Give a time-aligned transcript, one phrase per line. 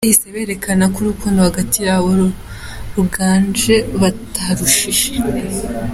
[0.03, 2.09] Bahise berekana ko urukundo hagati yabo
[2.95, 5.29] ruganje bataruhishira